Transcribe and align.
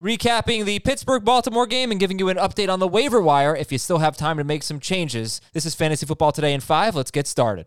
Recapping 0.00 0.64
the 0.64 0.78
Pittsburgh 0.78 1.24
Baltimore 1.24 1.66
game 1.66 1.90
and 1.90 1.98
giving 1.98 2.20
you 2.20 2.28
an 2.28 2.36
update 2.36 2.72
on 2.72 2.78
the 2.78 2.86
waiver 2.86 3.20
wire 3.20 3.56
if 3.56 3.72
you 3.72 3.78
still 3.78 3.98
have 3.98 4.16
time 4.16 4.36
to 4.38 4.44
make 4.44 4.62
some 4.62 4.78
changes. 4.78 5.40
This 5.52 5.66
is 5.66 5.74
Fantasy 5.74 6.06
Football 6.06 6.30
Today 6.30 6.54
in 6.54 6.60
5. 6.60 6.94
Let's 6.94 7.10
get 7.10 7.26
started. 7.26 7.66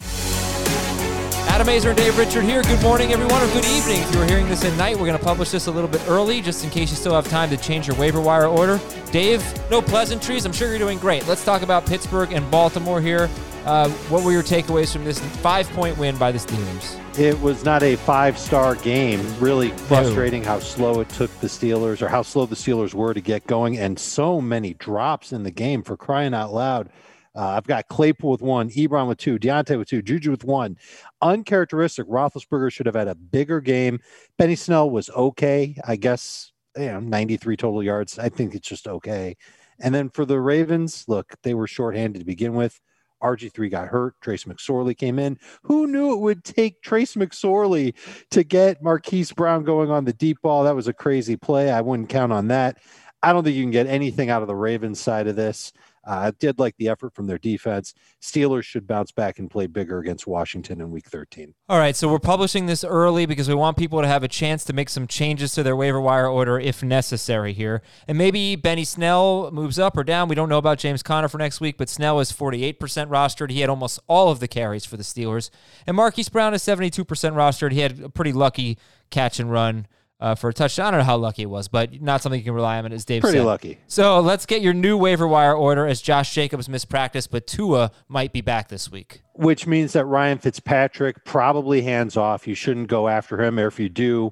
Adam 1.49 1.67
Aizer 1.67 1.89
and 1.89 1.97
Dave 1.97 2.17
Richard 2.17 2.45
here. 2.45 2.63
Good 2.63 2.81
morning, 2.81 3.11
everyone, 3.11 3.41
or 3.41 3.47
good 3.47 3.65
evening. 3.65 4.01
If 4.01 4.15
you 4.15 4.21
are 4.21 4.25
hearing 4.25 4.47
this 4.47 4.63
at 4.63 4.77
night, 4.77 4.95
we're 4.95 5.07
going 5.07 5.19
to 5.19 5.25
publish 5.25 5.49
this 5.49 5.67
a 5.67 5.71
little 5.71 5.89
bit 5.89 6.01
early 6.07 6.39
just 6.39 6.63
in 6.63 6.69
case 6.69 6.89
you 6.89 6.95
still 6.95 7.13
have 7.13 7.27
time 7.27 7.49
to 7.49 7.57
change 7.57 7.85
your 7.85 7.97
waiver 7.97 8.21
wire 8.21 8.47
order. 8.47 8.79
Dave, 9.11 9.43
no 9.69 9.81
pleasantries. 9.81 10.45
I'm 10.45 10.53
sure 10.53 10.69
you're 10.69 10.79
doing 10.79 10.99
great. 10.99 11.27
Let's 11.27 11.43
talk 11.43 11.63
about 11.63 11.85
Pittsburgh 11.85 12.31
and 12.31 12.49
Baltimore 12.49 13.01
here. 13.01 13.29
Uh, 13.65 13.89
what 14.09 14.23
were 14.23 14.31
your 14.31 14.41
takeaways 14.41 14.91
from 14.91 15.05
this 15.05 15.19
five 15.19 15.69
point 15.69 15.95
win 15.97 16.17
by 16.17 16.31
the 16.31 16.39
Steelers? 16.39 17.19
It 17.19 17.39
was 17.41 17.63
not 17.63 17.83
a 17.83 17.95
five 17.95 18.37
star 18.37 18.73
game. 18.75 19.21
Really 19.39 19.69
frustrating 19.69 20.43
how 20.43 20.59
slow 20.59 20.99
it 20.99 21.09
took 21.09 21.29
the 21.41 21.47
Steelers 21.47 22.01
or 22.01 22.07
how 22.07 22.23
slow 22.23 22.47
the 22.47 22.55
Steelers 22.55 22.95
were 22.95 23.13
to 23.13 23.21
get 23.21 23.45
going, 23.45 23.77
and 23.77 23.99
so 23.99 24.41
many 24.41 24.73
drops 24.73 25.31
in 25.31 25.43
the 25.43 25.51
game 25.51 25.83
for 25.83 25.95
crying 25.95 26.33
out 26.33 26.51
loud. 26.51 26.89
Uh, 27.35 27.49
I've 27.49 27.67
got 27.67 27.87
Claypool 27.87 28.31
with 28.31 28.41
one, 28.41 28.69
Ebron 28.71 29.07
with 29.07 29.19
two, 29.19 29.37
Diontae 29.37 29.77
with 29.77 29.87
two, 29.87 30.01
Juju 30.01 30.31
with 30.31 30.43
one. 30.43 30.77
Uncharacteristic. 31.21 32.07
Roethlisberger 32.07 32.71
should 32.71 32.87
have 32.87 32.95
had 32.95 33.07
a 33.07 33.15
bigger 33.15 33.61
game. 33.61 33.99
Benny 34.37 34.55
Snell 34.55 34.89
was 34.89 35.09
okay, 35.11 35.77
I 35.85 35.97
guess. 35.97 36.51
You 36.75 36.87
know, 36.87 36.99
93 36.99 37.57
total 37.57 37.83
yards. 37.83 38.17
I 38.17 38.29
think 38.29 38.55
it's 38.55 38.67
just 38.67 38.87
okay. 38.87 39.35
And 39.79 39.93
then 39.93 40.09
for 40.09 40.25
the 40.25 40.39
Ravens, 40.39 41.05
look, 41.07 41.33
they 41.43 41.53
were 41.53 41.67
shorthanded 41.67 42.21
to 42.21 42.25
begin 42.25 42.53
with. 42.53 42.79
RG3 43.21 43.69
got 43.69 43.87
hurt. 43.87 44.19
Trace 44.21 44.45
McSorley 44.45 44.97
came 44.97 45.19
in. 45.19 45.39
Who 45.63 45.87
knew 45.87 46.13
it 46.13 46.19
would 46.19 46.43
take 46.43 46.81
Trace 46.81 47.15
McSorley 47.15 47.93
to 48.31 48.43
get 48.43 48.83
Marquise 48.83 49.31
Brown 49.31 49.63
going 49.63 49.89
on 49.91 50.05
the 50.05 50.13
deep 50.13 50.41
ball? 50.41 50.63
That 50.63 50.75
was 50.75 50.87
a 50.87 50.93
crazy 50.93 51.35
play. 51.35 51.71
I 51.71 51.81
wouldn't 51.81 52.09
count 52.09 52.31
on 52.31 52.47
that. 52.47 52.77
I 53.23 53.33
don't 53.33 53.43
think 53.43 53.55
you 53.55 53.63
can 53.63 53.71
get 53.71 53.87
anything 53.87 54.29
out 54.29 54.41
of 54.41 54.47
the 54.47 54.55
Ravens 54.55 54.99
side 54.99 55.27
of 55.27 55.35
this. 55.35 55.73
Uh, 56.05 56.11
I 56.11 56.31
did 56.31 56.59
like 56.59 56.75
the 56.77 56.89
effort 56.89 57.13
from 57.13 57.27
their 57.27 57.37
defense. 57.37 57.93
Steelers 58.21 58.63
should 58.63 58.87
bounce 58.87 59.11
back 59.11 59.39
and 59.39 59.49
play 59.49 59.67
bigger 59.67 59.99
against 59.99 60.25
Washington 60.25 60.81
in 60.81 60.91
week 60.91 61.07
13. 61.07 61.53
All 61.69 61.77
right, 61.77 61.95
so 61.95 62.07
we're 62.07 62.19
publishing 62.19 62.65
this 62.65 62.83
early 62.83 63.25
because 63.25 63.47
we 63.47 63.53
want 63.53 63.77
people 63.77 64.01
to 64.01 64.07
have 64.07 64.23
a 64.23 64.27
chance 64.27 64.63
to 64.65 64.73
make 64.73 64.89
some 64.89 65.07
changes 65.07 65.53
to 65.53 65.63
their 65.63 65.75
waiver 65.75 66.01
wire 66.01 66.27
order 66.27 66.59
if 66.59 66.83
necessary 66.83 67.53
here. 67.53 67.81
And 68.07 68.17
maybe 68.17 68.55
Benny 68.55 68.83
Snell 68.83 69.51
moves 69.51 69.77
up 69.77 69.97
or 69.97 70.03
down. 70.03 70.27
We 70.27 70.35
don't 70.35 70.49
know 70.49 70.57
about 70.57 70.79
James 70.79 71.03
Conner 71.03 71.27
for 71.27 71.37
next 71.37 71.61
week, 71.61 71.77
but 71.77 71.89
Snell 71.89 72.19
is 72.19 72.31
48% 72.31 72.77
rostered. 72.77 73.51
He 73.51 73.61
had 73.61 73.69
almost 73.69 73.99
all 74.07 74.29
of 74.29 74.39
the 74.39 74.47
carries 74.47 74.85
for 74.85 74.97
the 74.97 75.03
Steelers. 75.03 75.49
And 75.85 75.95
Marquise 75.95 76.29
Brown 76.29 76.53
is 76.53 76.63
72% 76.63 77.05
rostered. 77.05 77.71
He 77.71 77.79
had 77.79 77.99
a 77.99 78.09
pretty 78.09 78.33
lucky 78.33 78.77
catch 79.11 79.39
and 79.39 79.51
run 79.51 79.87
uh, 80.21 80.35
for 80.35 80.49
a 80.49 80.53
touchdown. 80.53 80.87
I 80.87 80.91
don't 80.91 80.99
know 80.99 81.05
how 81.05 81.17
lucky 81.17 81.41
it 81.41 81.49
was, 81.49 81.67
but 81.67 82.01
not 82.01 82.21
something 82.21 82.39
you 82.39 82.45
can 82.45 82.53
rely 82.53 82.77
on, 82.77 82.91
as 82.93 83.03
Dave 83.03 83.21
Pretty 83.23 83.39
said. 83.39 83.45
lucky. 83.45 83.79
So 83.87 84.19
let's 84.19 84.45
get 84.45 84.61
your 84.61 84.73
new 84.73 84.95
waiver 84.95 85.27
wire 85.27 85.53
order 85.53 85.87
as 85.87 86.01
Josh 86.01 86.33
Jacobs 86.33 86.69
missed 86.69 86.89
practice, 86.89 87.25
but 87.27 87.47
Tua 87.47 87.91
might 88.07 88.31
be 88.31 88.41
back 88.41 88.69
this 88.69 88.91
week. 88.91 89.23
Which 89.33 89.65
means 89.65 89.93
that 89.93 90.05
Ryan 90.05 90.37
Fitzpatrick 90.37 91.25
probably 91.25 91.81
hands 91.81 92.15
off. 92.15 92.47
You 92.47 92.53
shouldn't 92.53 92.87
go 92.87 93.07
after 93.07 93.41
him, 93.41 93.59
or 93.59 93.67
if 93.67 93.79
you 93.79 93.89
do, 93.89 94.31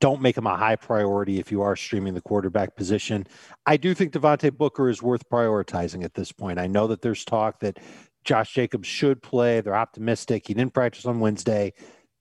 don't 0.00 0.20
make 0.20 0.36
him 0.36 0.46
a 0.46 0.56
high 0.56 0.76
priority 0.76 1.38
if 1.38 1.52
you 1.52 1.62
are 1.62 1.76
streaming 1.76 2.14
the 2.14 2.20
quarterback 2.20 2.74
position. 2.74 3.26
I 3.64 3.76
do 3.76 3.94
think 3.94 4.12
Devontae 4.12 4.56
Booker 4.56 4.88
is 4.88 5.02
worth 5.02 5.28
prioritizing 5.30 6.02
at 6.04 6.14
this 6.14 6.32
point. 6.32 6.58
I 6.58 6.66
know 6.66 6.88
that 6.88 7.02
there's 7.02 7.24
talk 7.24 7.60
that 7.60 7.78
Josh 8.24 8.52
Jacobs 8.52 8.88
should 8.88 9.22
play. 9.22 9.60
They're 9.60 9.76
optimistic. 9.76 10.48
He 10.48 10.54
didn't 10.54 10.74
practice 10.74 11.06
on 11.06 11.20
Wednesday. 11.20 11.74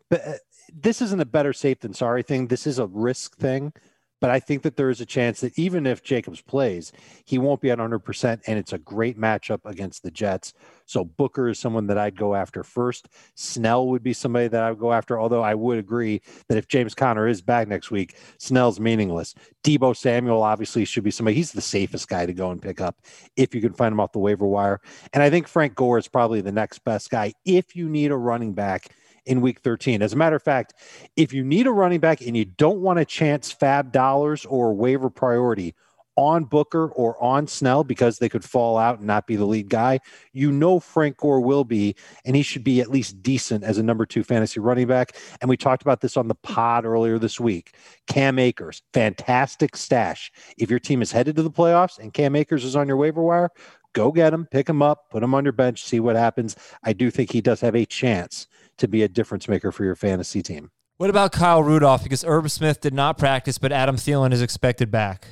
But 0.09 0.25
uh, 0.25 0.33
this 0.73 1.01
isn't 1.01 1.21
a 1.21 1.25
better 1.25 1.53
safe 1.53 1.79
than 1.79 1.93
sorry 1.93 2.23
thing. 2.23 2.47
This 2.47 2.67
is 2.67 2.79
a 2.79 2.87
risk 2.87 3.37
thing. 3.37 3.73
But 4.19 4.31
I 4.31 4.39
think 4.39 4.63
that 4.63 4.77
there 4.77 4.89
is 4.89 4.99
a 4.99 5.05
chance 5.05 5.41
that 5.41 5.57
even 5.59 5.85
if 5.85 6.01
Jacobs 6.01 6.41
plays, 6.41 6.91
he 7.25 7.37
won't 7.37 7.61
be 7.61 7.69
at 7.69 7.77
100%. 7.77 8.41
And 8.47 8.59
it's 8.59 8.73
a 8.73 8.79
great 8.79 9.19
matchup 9.19 9.59
against 9.65 10.01
the 10.01 10.09
Jets. 10.09 10.53
So 10.85 11.03
Booker 11.03 11.49
is 11.49 11.59
someone 11.59 11.87
that 11.87 11.97
I'd 11.97 12.17
go 12.17 12.33
after 12.33 12.63
first. 12.63 13.09
Snell 13.35 13.87
would 13.87 14.01
be 14.01 14.13
somebody 14.13 14.47
that 14.47 14.63
I 14.63 14.71
would 14.71 14.79
go 14.79 14.91
after, 14.91 15.19
although 15.19 15.43
I 15.43 15.53
would 15.53 15.77
agree 15.77 16.21
that 16.47 16.57
if 16.57 16.67
James 16.67 16.95
Conner 16.95 17.27
is 17.27 17.41
back 17.41 17.67
next 17.67 17.91
week, 17.91 18.17
Snell's 18.39 18.79
meaningless. 18.79 19.35
Deebo 19.63 19.95
Samuel 19.95 20.41
obviously 20.41 20.85
should 20.85 21.03
be 21.03 21.11
somebody. 21.11 21.35
He's 21.35 21.51
the 21.51 21.61
safest 21.61 22.07
guy 22.07 22.25
to 22.25 22.33
go 22.33 22.49
and 22.49 22.61
pick 22.61 22.81
up 22.81 23.01
if 23.35 23.53
you 23.53 23.61
can 23.61 23.73
find 23.73 23.91
him 23.91 23.99
off 23.99 24.13
the 24.13 24.19
waiver 24.19 24.47
wire. 24.47 24.81
And 25.13 25.21
I 25.21 25.29
think 25.29 25.47
Frank 25.47 25.75
Gore 25.75 25.99
is 25.99 26.07
probably 26.07 26.41
the 26.41 26.51
next 26.51 26.79
best 26.79 27.11
guy 27.11 27.33
if 27.45 27.75
you 27.75 27.87
need 27.87 28.11
a 28.11 28.17
running 28.17 28.53
back 28.53 28.89
in 29.27 29.41
week 29.41 29.59
13. 29.59 30.01
As 30.01 30.13
a 30.13 30.15
matter 30.15 30.35
of 30.35 30.43
fact, 30.43 30.73
if 31.15 31.33
you 31.33 31.43
need 31.43 31.67
a 31.67 31.71
running 31.71 31.99
back 31.99 32.21
and 32.21 32.35
you 32.35 32.45
don't 32.45 32.79
want 32.79 32.97
to 32.99 33.05
chance 33.05 33.53
FAAB 33.53 33.91
dollars 33.91 34.45
or 34.45 34.73
waiver 34.73 35.09
priority 35.09 35.75
on 36.17 36.43
Booker 36.45 36.87
or 36.89 37.21
on 37.23 37.47
Snell 37.47 37.83
because 37.83 38.17
they 38.17 38.27
could 38.27 38.43
fall 38.43 38.77
out 38.77 38.97
and 38.97 39.07
not 39.07 39.27
be 39.27 39.35
the 39.35 39.45
lead 39.45 39.69
guy, 39.69 39.99
you 40.33 40.51
know 40.51 40.79
Frank 40.79 41.17
Gore 41.17 41.39
will 41.39 41.63
be, 41.63 41.95
and 42.25 42.35
he 42.35 42.41
should 42.41 42.63
be 42.63 42.81
at 42.81 42.89
least 42.89 43.21
decent 43.21 43.63
as 43.63 43.77
a 43.77 43.83
number 43.83 44.05
two 44.05 44.23
fantasy 44.23 44.59
running 44.59 44.87
back. 44.87 45.15
And 45.39 45.49
we 45.49 45.55
talked 45.55 45.83
about 45.83 46.01
this 46.01 46.17
on 46.17 46.27
the 46.27 46.35
pod 46.35 46.85
earlier 46.85 47.19
this 47.19 47.39
week. 47.39 47.75
Cam 48.07 48.39
Akers, 48.39 48.81
fantastic 48.93 49.75
stash. 49.77 50.31
If 50.57 50.69
your 50.69 50.79
team 50.79 51.01
is 51.01 51.11
headed 51.11 51.35
to 51.35 51.43
the 51.43 51.51
playoffs 51.51 51.99
and 51.99 52.13
Cam 52.13 52.35
Akers 52.35 52.65
is 52.65 52.75
on 52.75 52.87
your 52.87 52.97
waiver 52.97 53.21
wire, 53.21 53.49
go 53.93 54.11
get 54.11 54.33
him, 54.33 54.47
pick 54.49 54.67
him 54.67 54.81
up, 54.81 55.09
put 55.11 55.23
him 55.23 55.35
on 55.35 55.45
your 55.45 55.53
bench, 55.53 55.83
see 55.83 55.99
what 55.99 56.15
happens. 56.15 56.55
I 56.83 56.93
do 56.93 57.11
think 57.11 57.31
he 57.31 57.41
does 57.41 57.61
have 57.61 57.75
a 57.75 57.85
chance 57.85 58.47
to 58.79 58.87
be 58.87 59.03
a 59.03 59.07
difference 59.07 59.47
maker 59.47 59.71
for 59.71 59.83
your 59.83 59.95
fantasy 59.95 60.41
team. 60.41 60.71
What 60.97 61.11
about 61.11 61.31
Kyle 61.31 61.61
Rudolph? 61.61 62.01
Because 62.01 62.23
Irv 62.25 62.51
Smith 62.51 62.81
did 62.81 62.93
not 62.93 63.19
practice, 63.19 63.59
but 63.59 63.71
Adam 63.71 63.97
Thielen 63.97 64.33
is 64.33 64.41
expected 64.41 64.89
back. 64.89 65.27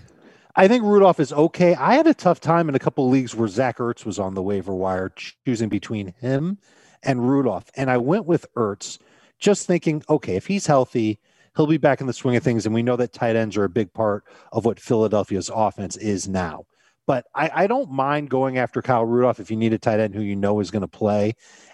I 0.57 0.69
think 0.69 0.83
Rudolph 0.83 1.19
is 1.19 1.33
okay. 1.33 1.75
I 1.75 1.95
had 1.95 2.07
a 2.07 2.13
tough 2.13 2.39
time 2.39 2.69
in 2.69 2.75
a 2.75 2.79
couple 2.79 3.09
leagues 3.09 3.35
where 3.35 3.47
Zach 3.49 3.77
Ertz 3.79 4.05
was 4.05 4.19
on 4.19 4.35
the 4.35 4.41
waiver 4.41 4.73
wire, 4.73 5.11
choosing 5.45 5.67
between 5.67 6.13
him 6.21 6.59
and 7.03 7.29
Rudolph. 7.29 7.69
And 7.75 7.91
I 7.91 7.97
went 7.97 8.25
with 8.25 8.45
Ertz, 8.55 8.97
just 9.37 9.67
thinking, 9.67 10.01
okay, 10.09 10.37
if 10.37 10.47
he's 10.47 10.65
healthy, 10.65 11.19
he'll 11.57 11.67
be 11.67 11.77
back 11.77 11.99
in 11.99 12.07
the 12.07 12.13
swing 12.13 12.37
of 12.37 12.43
things. 12.43 12.65
And 12.65 12.73
we 12.73 12.83
know 12.83 12.95
that 12.95 13.11
tight 13.11 13.35
ends 13.35 13.57
are 13.57 13.65
a 13.65 13.69
big 13.69 13.93
part 13.93 14.23
of 14.53 14.63
what 14.63 14.79
Philadelphia's 14.79 15.51
offense 15.53 15.97
is 15.97 16.27
now. 16.27 16.65
But 17.05 17.25
I, 17.35 17.51
I 17.53 17.67
don't 17.67 17.91
mind 17.91 18.29
going 18.29 18.57
after 18.57 18.81
Kyle 18.81 19.05
Rudolph 19.05 19.41
if 19.41 19.51
you 19.51 19.57
need 19.57 19.73
a 19.73 19.77
tight 19.77 19.99
end 19.99 20.15
who 20.15 20.21
you 20.21 20.37
know 20.37 20.61
is 20.61 20.71
going 20.71 20.81
to 20.81 20.87
play. 20.87 21.33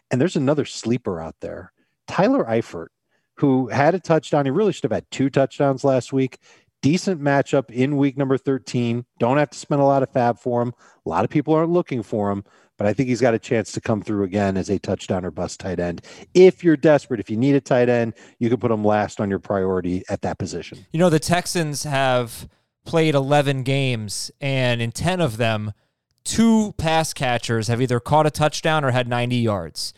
And 0.09 0.19
there's 0.19 0.35
another 0.35 0.65
sleeper 0.65 1.21
out 1.21 1.35
there, 1.39 1.71
Tyler 2.07 2.43
Eifert, 2.45 2.87
who 3.35 3.67
had 3.69 3.95
a 3.95 3.99
touchdown. 3.99 4.45
He 4.45 4.51
really 4.51 4.73
should 4.73 4.83
have 4.83 4.91
had 4.91 5.09
two 5.09 5.29
touchdowns 5.29 5.83
last 5.83 6.11
week. 6.11 6.39
Decent 6.81 7.21
matchup 7.21 7.69
in 7.69 7.97
week 7.97 8.17
number 8.17 8.37
13. 8.37 9.05
Don't 9.19 9.37
have 9.37 9.51
to 9.51 9.57
spend 9.57 9.81
a 9.81 9.85
lot 9.85 10.01
of 10.01 10.11
FAAB 10.11 10.39
for 10.39 10.61
him. 10.61 10.73
A 11.05 11.09
lot 11.09 11.23
of 11.23 11.29
people 11.29 11.53
aren't 11.53 11.71
looking 11.71 12.01
for 12.01 12.31
him, 12.31 12.43
but 12.77 12.87
I 12.87 12.93
think 12.93 13.09
he's 13.09 13.21
got 13.21 13.35
a 13.35 13.39
chance 13.39 13.71
to 13.73 13.81
come 13.81 14.01
through 14.01 14.23
again 14.23 14.57
as 14.57 14.69
a 14.69 14.79
touchdown 14.79 15.23
or 15.23 15.29
bust 15.29 15.59
tight 15.59 15.79
end. 15.79 16.01
If 16.33 16.63
you're 16.63 16.77
desperate, 16.77 17.19
if 17.19 17.29
you 17.29 17.37
need 17.37 17.53
a 17.53 17.61
tight 17.61 17.89
end, 17.89 18.15
you 18.39 18.49
can 18.49 18.57
put 18.57 18.71
him 18.71 18.83
last 18.83 19.21
on 19.21 19.29
your 19.29 19.37
priority 19.37 20.03
at 20.09 20.21
that 20.21 20.39
position. 20.39 20.85
You 20.91 20.99
know, 20.99 21.11
the 21.11 21.19
Texans 21.19 21.83
have 21.83 22.49
played 22.83 23.13
11 23.13 23.61
games, 23.61 24.31
and 24.41 24.81
in 24.81 24.91
10 24.91 25.21
of 25.21 25.37
them, 25.37 25.73
two 26.23 26.73
pass 26.77 27.13
catchers 27.13 27.67
have 27.67 27.81
either 27.81 27.99
caught 27.99 28.25
a 28.25 28.31
touchdown 28.31 28.83
or 28.83 28.89
had 28.89 29.07
90 29.07 29.35
yards. 29.35 29.93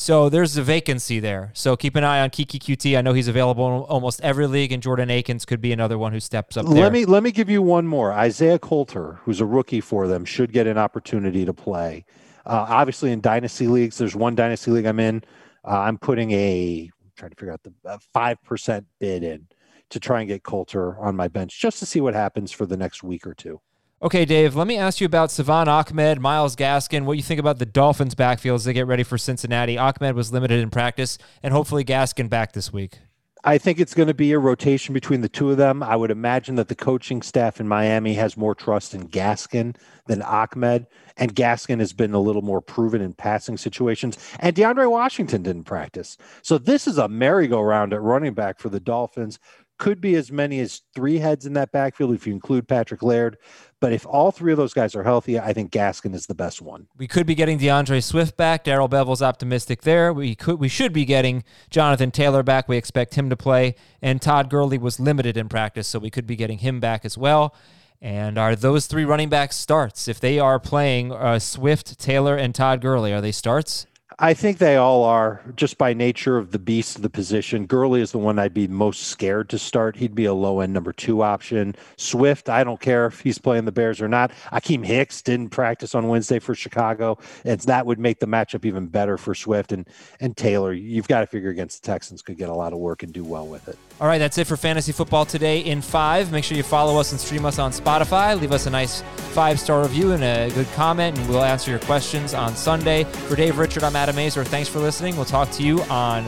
So 0.00 0.30
there's 0.30 0.56
a 0.56 0.62
vacancy 0.62 1.20
there. 1.20 1.50
So 1.52 1.76
keep 1.76 1.94
an 1.94 2.04
eye 2.04 2.22
on 2.22 2.30
Keke 2.30 2.58
Coutee. 2.58 2.96
I 2.96 3.02
know 3.02 3.12
he's 3.12 3.28
available 3.28 3.66
in 3.66 3.82
almost 3.82 4.22
every 4.22 4.46
league, 4.46 4.72
and 4.72 4.82
Jordan 4.82 5.10
Akins 5.10 5.44
could 5.44 5.60
be 5.60 5.72
another 5.72 5.98
one 5.98 6.10
who 6.12 6.20
steps 6.20 6.56
up 6.56 6.64
there. 6.64 6.74
Let 6.74 6.92
me 6.92 7.04
let 7.04 7.22
me 7.22 7.30
give 7.30 7.50
you 7.50 7.60
one 7.60 7.86
more. 7.86 8.10
Isaiah 8.10 8.58
Coulter, 8.58 9.20
who's 9.24 9.42
a 9.42 9.44
rookie 9.44 9.82
for 9.82 10.08
them, 10.08 10.24
should 10.24 10.52
get 10.52 10.66
an 10.66 10.78
opportunity 10.78 11.44
to 11.44 11.52
play. 11.52 12.06
Uh, 12.46 12.64
obviously, 12.66 13.12
in 13.12 13.20
dynasty 13.20 13.68
leagues, 13.68 13.98
there's 13.98 14.16
one 14.16 14.34
dynasty 14.34 14.70
league 14.70 14.86
I'm 14.86 15.00
in. 15.00 15.22
Uh, 15.66 15.80
I'm 15.80 15.98
putting 15.98 16.30
a 16.30 16.90
I'm 16.90 17.12
trying 17.14 17.32
to 17.32 17.36
figure 17.36 17.52
out 17.52 17.62
the 17.62 17.98
five 18.14 18.42
percent 18.42 18.86
bid 19.00 19.22
in 19.22 19.48
to 19.90 20.00
try 20.00 20.20
and 20.20 20.28
get 20.28 20.44
Coulter 20.44 20.98
on 20.98 21.14
my 21.14 21.28
bench 21.28 21.60
just 21.60 21.78
to 21.80 21.84
see 21.84 22.00
what 22.00 22.14
happens 22.14 22.50
for 22.50 22.64
the 22.64 22.78
next 22.78 23.02
week 23.02 23.26
or 23.26 23.34
two. 23.34 23.60
Okay, 24.02 24.24
Dave, 24.24 24.56
let 24.56 24.66
me 24.66 24.78
ask 24.78 24.98
you 24.98 25.04
about 25.04 25.30
Salvon 25.30 25.68
Ahmed, 25.68 26.20
Myles 26.20 26.56
Gaskin, 26.56 27.04
what 27.04 27.12
do 27.12 27.16
you 27.18 27.22
think 27.22 27.38
about 27.38 27.58
the 27.58 27.66
Dolphins' 27.66 28.14
backfield 28.14 28.54
as 28.54 28.64
they 28.64 28.72
get 28.72 28.86
ready 28.86 29.02
for 29.02 29.18
Cincinnati. 29.18 29.76
Ahmed 29.76 30.14
was 30.14 30.32
limited 30.32 30.58
in 30.60 30.70
practice, 30.70 31.18
and 31.42 31.52
hopefully 31.52 31.84
Gaskin 31.84 32.30
back 32.30 32.52
this 32.52 32.72
week. 32.72 33.00
I 33.44 33.58
think 33.58 33.78
it's 33.78 33.92
going 33.92 34.08
to 34.08 34.14
be 34.14 34.32
a 34.32 34.38
rotation 34.38 34.94
between 34.94 35.20
the 35.20 35.28
two 35.28 35.50
of 35.50 35.58
them. 35.58 35.82
I 35.82 35.96
would 35.96 36.10
imagine 36.10 36.54
that 36.54 36.68
the 36.68 36.74
coaching 36.74 37.20
staff 37.20 37.60
in 37.60 37.68
Miami 37.68 38.14
has 38.14 38.38
more 38.38 38.54
trust 38.54 38.94
in 38.94 39.06
Gaskin 39.06 39.76
than 40.06 40.22
Ahmed, 40.22 40.86
and 41.18 41.34
Gaskin 41.34 41.78
has 41.80 41.92
been 41.92 42.14
a 42.14 42.20
little 42.20 42.40
more 42.40 42.62
proven 42.62 43.02
in 43.02 43.12
passing 43.12 43.58
situations. 43.58 44.16
And 44.38 44.56
DeAndre 44.56 44.90
Washington 44.90 45.42
didn't 45.42 45.64
practice. 45.64 46.16
So 46.40 46.56
this 46.56 46.86
is 46.86 46.96
a 46.96 47.06
merry-go-round 47.06 47.92
at 47.92 48.00
running 48.00 48.32
back 48.32 48.60
for 48.60 48.70
the 48.70 48.80
Dolphins 48.80 49.38
Could 49.80 50.00
be 50.02 50.14
as 50.14 50.30
many 50.30 50.60
as 50.60 50.82
three 50.94 51.16
heads 51.16 51.46
in 51.46 51.54
that 51.54 51.72
backfield 51.72 52.14
if 52.14 52.26
you 52.26 52.34
include 52.34 52.68
Patrick 52.68 53.02
Laird. 53.02 53.38
But 53.80 53.94
if 53.94 54.06
all 54.06 54.30
three 54.30 54.52
of 54.52 54.58
those 54.58 54.74
guys 54.74 54.94
are 54.94 55.02
healthy, 55.02 55.40
I 55.40 55.54
think 55.54 55.72
Gaskin 55.72 56.14
is 56.14 56.26
the 56.26 56.34
best 56.34 56.60
one. 56.60 56.86
We 56.98 57.08
could 57.08 57.26
be 57.26 57.34
getting 57.34 57.56
D'Andre 57.56 58.00
Swift 58.00 58.36
back. 58.36 58.62
Darrell 58.62 58.90
Bevell's 58.90 59.22
optimistic 59.22 59.80
there. 59.80 60.12
We 60.12 60.34
could 60.34 60.60
we 60.60 60.68
should 60.68 60.92
be 60.92 61.06
getting 61.06 61.44
Jonathan 61.70 62.10
Taylor 62.10 62.42
back. 62.42 62.68
We 62.68 62.76
expect 62.76 63.14
him 63.14 63.30
to 63.30 63.36
play. 63.36 63.74
And 64.02 64.20
Todd 64.20 64.50
Gurley 64.50 64.76
was 64.76 65.00
limited 65.00 65.38
in 65.38 65.48
practice, 65.48 65.88
so 65.88 65.98
we 65.98 66.10
could 66.10 66.26
be 66.26 66.36
getting 66.36 66.58
him 66.58 66.78
back 66.78 67.06
as 67.06 67.16
well. 67.16 67.54
And 68.02 68.36
are 68.36 68.54
those 68.54 68.86
three 68.86 69.06
running 69.06 69.30
backs 69.30 69.56
starts? 69.56 70.08
If 70.08 70.20
they 70.20 70.38
are 70.38 70.60
playing 70.60 71.12
uh, 71.12 71.38
Swift, 71.38 71.98
Taylor, 71.98 72.36
and 72.36 72.54
Todd 72.54 72.82
Gurley, 72.82 73.12
are 73.12 73.20
they 73.22 73.32
starts? 73.32 73.86
I 74.22 74.34
think 74.34 74.58
they 74.58 74.76
all 74.76 75.02
are 75.04 75.40
just 75.56 75.78
by 75.78 75.94
nature 75.94 76.36
of 76.36 76.50
the 76.50 76.58
beast 76.58 76.96
of 76.96 77.00
the 77.00 77.08
position. 77.08 77.64
Gurley 77.64 78.02
is 78.02 78.12
the 78.12 78.18
one 78.18 78.38
I'd 78.38 78.52
be 78.52 78.68
most 78.68 79.04
scared 79.04 79.48
to 79.48 79.58
start. 79.58 79.96
He'd 79.96 80.14
be 80.14 80.26
a 80.26 80.34
low 80.34 80.60
end 80.60 80.74
number 80.74 80.92
two 80.92 81.22
option. 81.22 81.74
Swift, 81.96 82.50
I 82.50 82.62
don't 82.62 82.78
care 82.78 83.06
if 83.06 83.20
he's 83.20 83.38
playing 83.38 83.64
the 83.64 83.72
Bears 83.72 83.98
or 83.98 84.08
not. 84.08 84.30
Akiem 84.52 84.84
Hicks 84.84 85.22
didn't 85.22 85.48
practice 85.48 85.94
on 85.94 86.06
Wednesday 86.08 86.38
for 86.38 86.54
Chicago, 86.54 87.16
and 87.46 87.58
that 87.62 87.86
would 87.86 87.98
make 87.98 88.20
the 88.20 88.26
matchup 88.26 88.66
even 88.66 88.88
better 88.88 89.16
for 89.16 89.34
Swift 89.34 89.72
and 89.72 89.88
and 90.20 90.36
Taylor. 90.36 90.74
You've 90.74 91.08
got 91.08 91.20
to 91.20 91.26
figure 91.26 91.48
against 91.48 91.82
the 91.82 91.86
Texans 91.86 92.20
could 92.20 92.36
get 92.36 92.50
a 92.50 92.54
lot 92.54 92.74
of 92.74 92.78
work 92.78 93.02
and 93.02 93.14
do 93.14 93.24
well 93.24 93.46
with 93.46 93.68
it. 93.68 93.78
All 94.02 94.06
right, 94.06 94.18
that's 94.18 94.36
it 94.36 94.46
for 94.46 94.58
fantasy 94.58 94.92
football 94.92 95.24
today 95.24 95.60
in 95.60 95.80
five. 95.80 96.30
Make 96.30 96.44
sure 96.44 96.58
you 96.58 96.62
follow 96.62 97.00
us 97.00 97.12
and 97.12 97.18
stream 97.18 97.46
us 97.46 97.58
on 97.58 97.72
Spotify. 97.72 98.38
Leave 98.38 98.52
us 98.52 98.66
a 98.66 98.70
nice 98.70 99.00
five 99.32 99.58
star 99.58 99.80
review 99.80 100.12
and 100.12 100.22
a 100.22 100.50
good 100.54 100.70
comment, 100.72 101.18
and 101.18 101.26
we'll 101.26 101.42
answer 101.42 101.70
your 101.70 101.80
questions 101.80 102.34
on 102.34 102.54
Sunday. 102.54 103.04
For 103.04 103.34
Dave 103.34 103.56
Richard, 103.56 103.82
I'm 103.82 103.96
Adam 103.96 104.09
Aizer. 104.16 104.46
Thanks 104.46 104.68
for 104.68 104.78
listening. 104.78 105.16
We'll 105.16 105.24
talk 105.24 105.50
to 105.52 105.62
you 105.62 105.82
on 105.84 106.24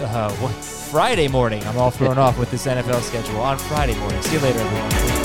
uh, 0.00 0.28
Friday 0.90 1.28
morning. 1.28 1.62
I'm 1.64 1.78
all 1.78 1.90
thrown 1.90 2.18
off 2.18 2.38
with 2.38 2.50
this 2.50 2.66
NFL 2.66 3.02
schedule 3.02 3.40
on 3.40 3.58
Friday 3.58 3.96
morning. 3.98 4.20
See 4.22 4.34
you 4.34 4.40
later, 4.40 4.58
everyone. 4.60 5.19